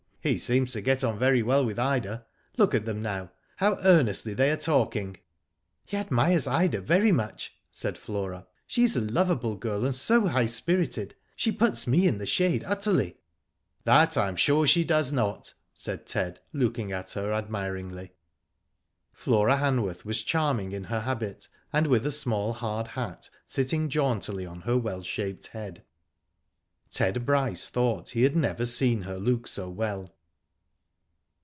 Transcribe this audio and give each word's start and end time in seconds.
He 0.23 0.37
seems 0.37 0.71
to 0.73 0.81
get 0.81 1.03
on 1.03 1.17
very 1.17 1.41
well 1.41 1.65
with 1.65 1.79
Ida. 1.79 2.27
Look 2.55 2.75
at 2.75 2.85
them 2.85 3.01
now, 3.01 3.31
how 3.55 3.79
earnestly 3.81 4.35
they 4.35 4.51
are 4.51 4.55
talking." 4.55 5.17
"He 5.83 5.97
admires 5.97 6.45
Ida 6.45 6.79
very 6.79 7.11
much/' 7.11 7.49
said 7.71 7.97
Flora. 7.97 8.45
*' 8.57 8.67
She 8.67 8.83
is 8.83 8.95
a 8.95 9.01
lovable 9.01 9.55
girl 9.55 9.83
and 9.83 9.95
so 9.95 10.27
high 10.27 10.45
spirited. 10.45 11.15
She 11.35 11.51
puts 11.51 11.87
me 11.87 12.05
in 12.07 12.19
the 12.19 12.27
shade 12.27 12.63
utterly." 12.67 13.17
That 13.85 14.15
I 14.15 14.27
am 14.27 14.35
sure 14.35 14.67
she 14.67 14.83
does 14.83 15.11
not," 15.11 15.55
said 15.73 16.05
Ted, 16.05 16.39
looking 16.53 16.91
at 16.91 17.09
her 17.13 17.33
admiringly. 17.33 18.11
Flora 19.13 19.57
Hanworth 19.57 20.05
was 20.05 20.21
charming 20.21 20.71
in 20.71 20.83
her 20.83 20.99
habit, 20.99 21.47
and 21.73 21.87
with 21.87 22.05
a 22.05 22.11
small 22.11 22.53
hard 22.53 22.89
hat 22.89 23.27
sitting 23.47 23.89
jauntily 23.89 24.45
on 24.45 24.61
her 24.61 24.77
well 24.77 25.01
shaped 25.01 25.47
head. 25.47 25.83
Ted 26.91 27.25
Bryce 27.25 27.69
thought 27.69 28.09
he 28.09 28.23
had 28.23 28.35
never 28.35 28.65
seen 28.65 29.03
her 29.03 29.17
look 29.17 29.47
so 29.47 29.69
well. 29.69 30.13